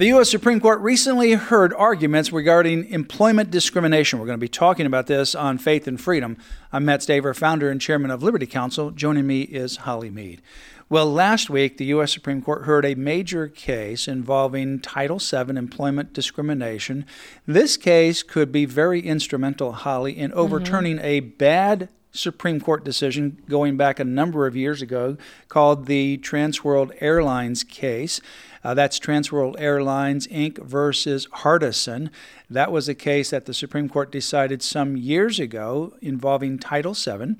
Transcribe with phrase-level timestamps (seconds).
[0.00, 0.30] The U.S.
[0.30, 4.18] Supreme Court recently heard arguments regarding employment discrimination.
[4.18, 6.38] We're going to be talking about this on Faith and Freedom.
[6.72, 8.92] I'm Mat Staver, founder and chairman of Liberty Counsel.
[8.92, 10.40] Joining me is Holly Mead.
[10.88, 12.14] Well, last week, the U.S.
[12.14, 17.04] Supreme Court heard a major case involving Title VII employment discrimination.
[17.46, 21.04] This case could be very instrumental, Holly, in overturning mm-hmm.
[21.04, 25.16] a bad Supreme Court decision going back a number of years ago
[25.48, 28.20] called the Trans World Airlines case.
[28.62, 30.58] Uh, that's Trans World Airlines Inc.
[30.58, 32.10] versus Hardison.
[32.48, 37.36] That was a case that the Supreme Court decided some years ago involving Title VII.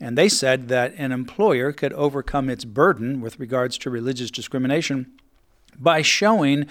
[0.00, 5.12] And they said that an employer could overcome its burden with regards to religious discrimination
[5.78, 6.66] by showing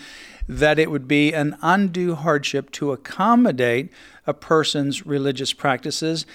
[0.48, 3.92] that it would be an undue hardship to accommodate
[4.26, 6.26] a person's religious practices,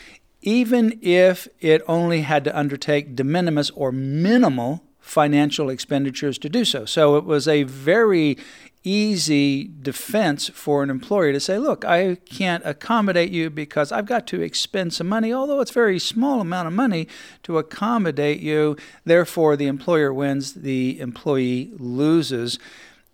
[0.44, 6.64] even if it only had to undertake de minimis or minimal financial expenditures to do
[6.64, 6.84] so.
[6.84, 8.36] So it was a very
[8.84, 14.26] easy defense for an employer to say, look, I can't accommodate you because I've got
[14.28, 17.08] to expend some money, although it's a very small amount of money
[17.44, 18.76] to accommodate you.
[19.04, 22.58] Therefore, the employer wins, the employee loses.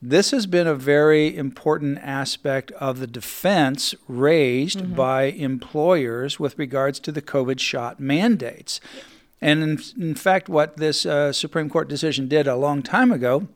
[0.03, 4.95] This has been a very important aspect of the defense raised mm-hmm.
[4.95, 8.81] by employers with regards to the COVID shot mandates.
[9.43, 13.49] And in, in fact, what this uh, Supreme Court decision did a long time ago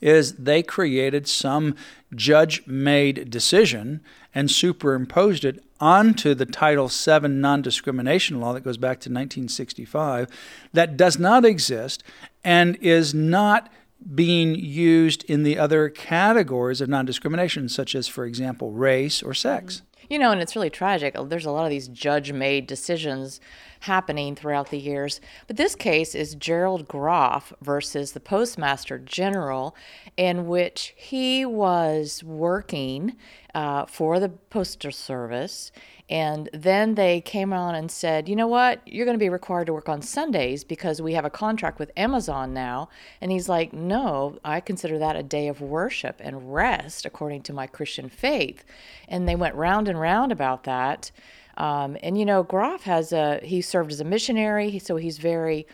[0.00, 1.74] is they created some
[2.14, 4.00] judge made decision
[4.34, 10.28] and superimposed it onto the Title VII non discrimination law that goes back to 1965
[10.72, 12.02] that does not exist
[12.44, 13.70] and is not
[14.14, 19.34] being used in the other categories of non discrimination, such as, for example, race or
[19.34, 19.76] sex.
[19.76, 20.12] Mm-hmm.
[20.12, 21.16] You know, and it's really tragic.
[21.24, 23.40] There's a lot of these judge made decisions
[23.86, 25.20] happening throughout the years.
[25.46, 29.74] But this case is Gerald Groff versus the Postmaster General,
[30.16, 33.16] in which he was working
[33.54, 35.72] uh, for the Postal Service.
[36.08, 38.80] And then they came on and said, you know what?
[38.86, 41.90] You're going to be required to work on Sundays because we have a contract with
[41.96, 42.88] Amazon now.
[43.20, 47.52] And he's like, no, I consider that a day of worship and rest according to
[47.52, 48.64] my Christian faith.
[49.08, 51.10] And they went round and round about that.
[51.56, 55.66] Um, and you know, Groff has a he served as a missionary, so he's very,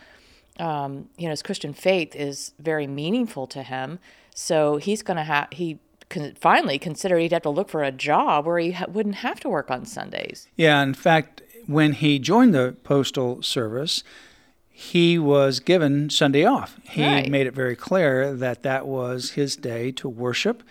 [0.59, 3.99] um, you know, his Christian faith is very meaningful to him.
[4.35, 5.79] So he's going to have he
[6.09, 9.39] con- finally considered he'd have to look for a job where he ha- wouldn't have
[9.41, 10.47] to work on Sundays.
[10.55, 14.03] Yeah, in fact, when he joined the postal service,
[14.69, 16.79] he was given Sunday off.
[16.83, 17.29] He right.
[17.29, 20.63] made it very clear that that was his day to worship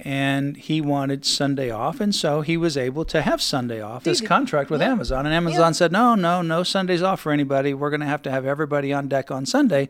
[0.00, 4.04] and he wanted Sunday off, and so he was able to have Sunday off.
[4.04, 4.90] This contract with yeah.
[4.90, 5.72] Amazon, and Amazon yeah.
[5.72, 7.74] said, "No, no, no Sundays off for anybody.
[7.74, 9.88] We're going to have to have everybody on deck on Sunday."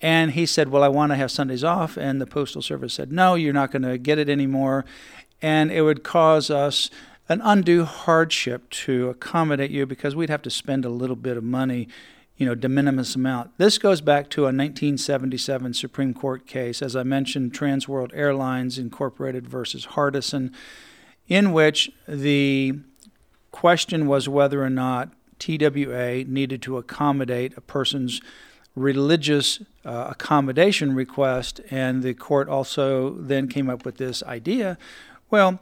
[0.00, 3.12] And he said, "Well, I want to have Sundays off," and the postal service said,
[3.12, 4.84] "No, you're not going to get it anymore,"
[5.42, 6.90] and it would cause us
[7.28, 11.44] an undue hardship to accommodate you because we'd have to spend a little bit of
[11.44, 11.88] money
[12.40, 13.50] you know, de minimis amount.
[13.58, 18.78] This goes back to a 1977 Supreme Court case, as I mentioned, Trans World Airlines
[18.78, 20.50] Incorporated versus Hardison,
[21.28, 22.80] in which the
[23.50, 28.22] question was whether or not TWA needed to accommodate a person's
[28.74, 34.78] religious uh, accommodation request, and the court also then came up with this idea
[35.30, 35.60] well,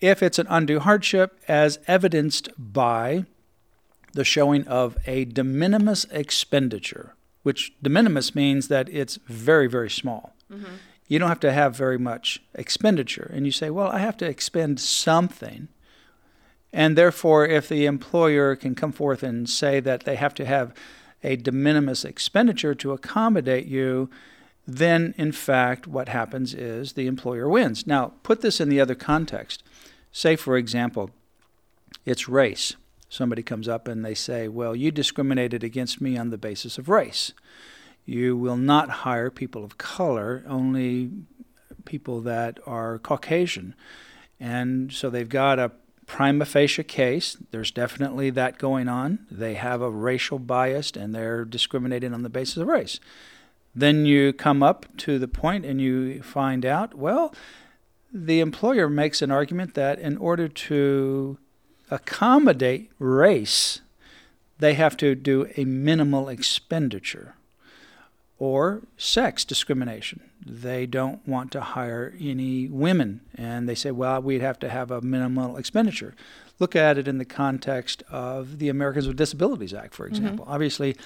[0.00, 3.24] if it's an undue hardship, as evidenced by
[4.16, 9.90] the showing of a de minimis expenditure, which de minimis means that it's very, very
[9.90, 10.34] small.
[10.50, 10.74] Mm-hmm.
[11.06, 13.30] You don't have to have very much expenditure.
[13.32, 15.68] And you say, well, I have to expend something.
[16.72, 20.74] And therefore, if the employer can come forth and say that they have to have
[21.22, 24.10] a de minimis expenditure to accommodate you,
[24.66, 27.86] then in fact, what happens is the employer wins.
[27.86, 29.62] Now, put this in the other context.
[30.10, 31.10] Say, for example,
[32.04, 32.76] it's race
[33.08, 36.88] somebody comes up and they say, Well, you discriminated against me on the basis of
[36.88, 37.32] race.
[38.04, 41.10] You will not hire people of color, only
[41.84, 43.74] people that are Caucasian.
[44.38, 45.72] And so they've got a
[46.06, 47.36] prima facie case.
[47.50, 49.26] There's definitely that going on.
[49.30, 53.00] They have a racial bias and they're discriminating on the basis of race.
[53.74, 57.34] Then you come up to the point and you find out, well,
[58.12, 61.38] the employer makes an argument that in order to
[61.90, 63.80] accommodate race,
[64.58, 67.34] they have to do a minimal expenditure
[68.38, 70.20] or sex discrimination.
[70.44, 74.90] They don't want to hire any women, and they say, well, we'd have to have
[74.90, 76.14] a minimal expenditure.
[76.58, 80.14] Look at it in the context of the Americans with Disabilities Act, for mm-hmm.
[80.14, 80.44] example.
[80.44, 80.54] Mm-hmm.
[80.54, 80.96] Obviously,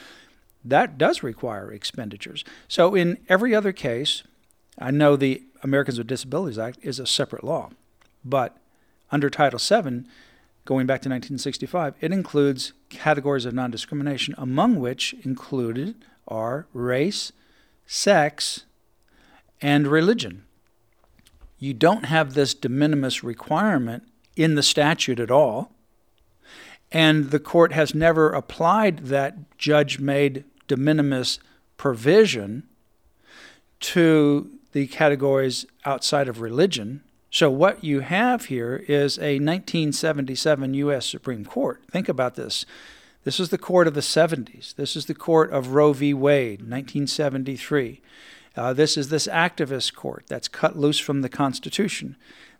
[0.64, 2.44] that does require expenditures.
[2.68, 4.22] So, in every other case,
[4.78, 7.70] I know the Americans with Disabilities Act is a separate law,
[8.24, 8.56] but
[9.10, 10.04] under Title VII,
[10.70, 15.96] going back to 1965, it includes categories of non discrimination, among which included
[16.28, 17.32] are race,
[17.88, 18.67] sex,
[19.61, 20.44] and religion.
[21.58, 24.05] You don't have this de minimis requirement
[24.37, 25.72] in the statute at all.
[26.93, 31.40] And the court has never applied that judge made de minimis
[31.78, 32.62] provision
[33.81, 37.02] to the categories outside of religion.
[37.32, 41.06] So, what you have here is a 1977 U.S.
[41.06, 41.80] Supreme Court.
[41.88, 42.66] Think about this.
[43.22, 44.74] This is the court of the 70s.
[44.74, 46.12] This is the court of Roe v.
[46.12, 48.00] Wade, 1973.
[48.56, 52.16] Uh, this is this activist court that's cut loose from the Constitution.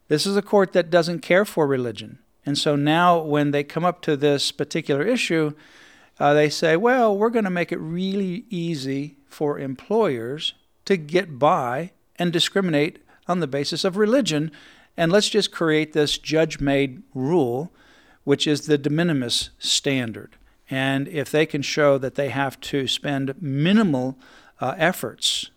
[0.07, 2.21] This is a court that doesn't care for religion.
[2.47, 5.55] And so now, when they come up to this particular issue,
[6.21, 11.41] uh, they say, well, we're going to make it really easy for employers to get
[11.41, 14.51] by and discriminate on the basis of religion.
[14.97, 17.71] And let's just create this judge made rule,
[18.25, 20.37] which is the de minimis standard.
[20.69, 24.19] And if they can show that they have to spend minimal
[24.61, 25.51] uh, efforts,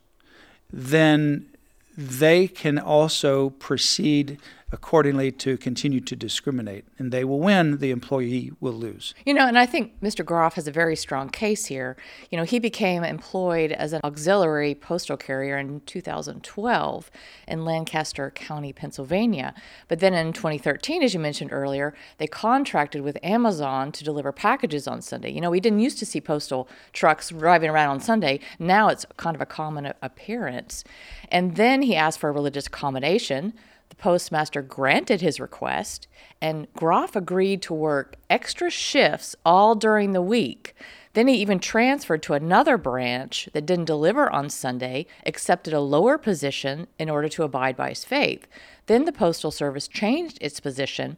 [0.72, 1.50] then
[1.98, 4.40] they can also proceed
[4.74, 6.84] accordingly to continue to discriminate.
[6.98, 9.14] And they will win, the employee will lose.
[9.24, 10.26] You know, and I think Mr.
[10.26, 11.96] Groff has a very strong case here.
[12.32, 17.12] You know, he became employed as an auxiliary postal carrier in 2012
[17.48, 19.54] in Lancaster County, Pennsylvania.
[19.88, 24.88] But then in 2013, as you mentioned earlier, they contracted with Amazon to deliver packages
[24.88, 25.32] on Sunday.
[25.32, 28.40] You know, we didn't used to see postal trucks driving around on Sunday.
[28.58, 30.84] Now it's kind of a common appearance.
[31.30, 33.54] And then he asked for a religious accommodation
[33.94, 36.08] the postmaster granted his request,
[36.42, 40.74] and Groff agreed to work extra shifts all during the week.
[41.14, 46.18] Then he even transferred to another branch that didn't deliver on Sunday, accepted a lower
[46.18, 48.48] position in order to abide by his faith.
[48.88, 51.18] Then the Postal Service changed its position,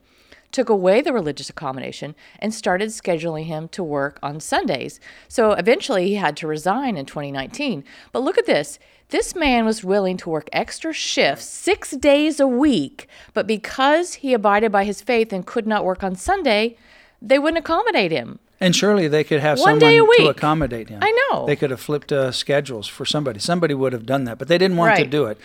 [0.56, 5.02] took away the religious accommodation, and started scheduling him to work on Sundays.
[5.28, 7.84] So eventually he had to resign in 2019.
[8.14, 8.80] But look at this
[9.10, 14.34] this man was willing to work extra shifts six days a week, but because he
[14.34, 16.78] abided by his faith and could not work on Sunday,
[17.22, 18.40] they wouldn't accommodate him.
[18.60, 21.00] And surely they could have One someone to accommodate him.
[21.02, 21.46] I know.
[21.46, 23.40] They could have flipped uh, schedules for somebody.
[23.40, 25.04] Somebody would have done that, but they didn't want right.
[25.04, 25.38] to do it.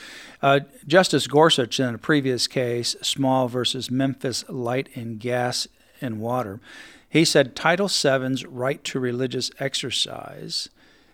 [0.42, 5.66] Uh, Justice Gorsuch, in a previous case, Small versus Memphis Light and Gas
[6.00, 6.60] and Water,
[7.08, 10.68] he said Title VII's right to religious exercise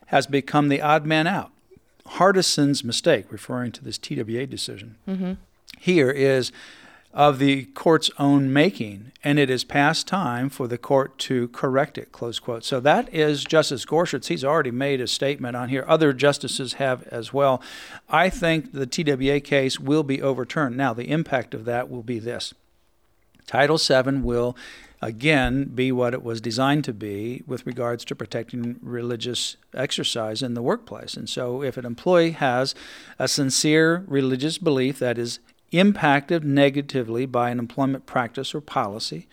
[0.06, 1.50] has become the odd man out.
[2.06, 5.32] Hardison's mistake, referring to this TWA decision, mm-hmm.
[5.78, 6.52] here is
[7.16, 11.96] of the court's own making, and it is past time for the court to correct
[11.96, 12.62] it, close quote.
[12.62, 14.28] So that is Justice Gorsuch.
[14.28, 15.86] He's already made a statement on here.
[15.88, 17.62] Other justices have as well.
[18.10, 20.76] I think the TWA case will be overturned.
[20.76, 22.52] Now, the impact of that will be this
[23.46, 24.54] Title VII will
[25.00, 30.52] again be what it was designed to be with regards to protecting religious exercise in
[30.52, 31.14] the workplace.
[31.14, 32.74] And so, if an employee has
[33.18, 35.38] a sincere religious belief that is
[35.72, 39.26] impacted negatively by an employment practice or policy,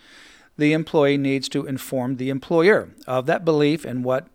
[0.56, 4.28] the employee needs to inform the employer of that belief and what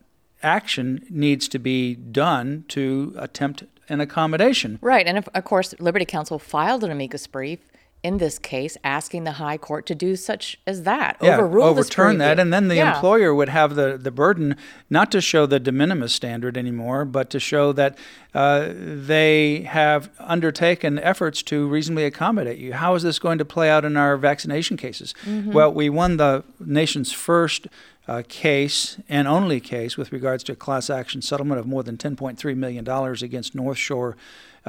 [0.43, 4.79] action needs to be done to attempt an accommodation.
[4.81, 5.07] Right.
[5.07, 7.59] And of, course, Liberty Counsel filed an amicus brief
[8.01, 12.17] in this case, asking the high court to do such as that, yeah, overrule overturn
[12.19, 12.95] that, and then the yeah.
[12.95, 14.55] employer would have the, the burden
[14.89, 17.97] not to show the de minimis standard anymore, but to show that
[18.33, 22.71] uh, they have undertaken efforts to reasonably accommodate you.
[22.73, 25.13] How is this going to play out in our vaccination cases?
[25.25, 25.51] Mm-hmm.
[25.51, 27.67] Well, we won the nation's first
[28.07, 31.97] uh, case and only case with regards to a class action settlement of more than
[31.97, 32.87] $10.3 million
[33.23, 34.15] against North Shore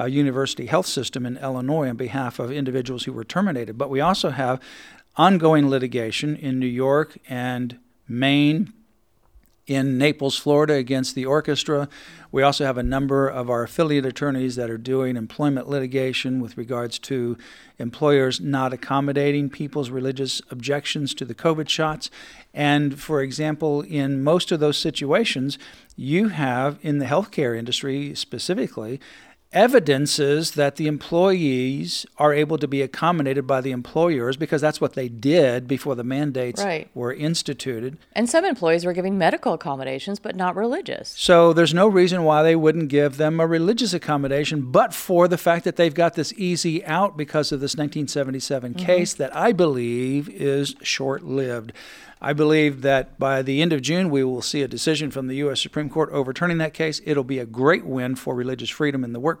[0.01, 3.77] uh, University Health System in Illinois on behalf of individuals who were terminated.
[3.77, 4.59] But we also have
[5.15, 7.77] ongoing litigation in New York and
[8.07, 8.73] Maine,
[9.67, 11.87] in Naples, Florida, against the orchestra.
[12.31, 16.57] We also have a number of our affiliate attorneys that are doing employment litigation with
[16.57, 17.37] regards to
[17.77, 22.09] employers not accommodating people's religious objections to the COVID shots.
[22.53, 25.59] And for example, in most of those situations,
[25.95, 28.99] you have in the healthcare industry specifically
[29.53, 34.93] evidences that the employees are able to be accommodated by the employers because that's what
[34.93, 36.89] they did before the mandates right.
[36.93, 37.97] were instituted.
[38.13, 41.09] And some employees were giving medical accommodations, but not religious.
[41.17, 45.37] So there's no reason why they wouldn't give them a religious accommodation, but for the
[45.37, 48.85] fact that they've got this easy out because of this 1977 mm-hmm.
[48.85, 51.73] case that I believe is short lived.
[52.23, 55.37] I believe that by the end of June, we will see a decision from the
[55.37, 55.59] U.S.
[55.59, 57.01] Supreme Court overturning that case.
[57.03, 59.40] It'll be a great win for religious freedom in the workplace.